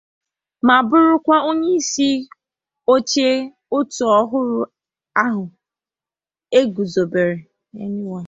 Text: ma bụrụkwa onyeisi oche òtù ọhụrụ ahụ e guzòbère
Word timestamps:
ma 0.65 0.75
bụrụkwa 0.87 1.35
onyeisi 1.49 2.09
oche 2.93 3.27
òtù 3.77 4.03
ọhụrụ 4.19 4.59
ahụ 5.23 5.43
e 6.57 6.59
guzòbère 6.73 7.35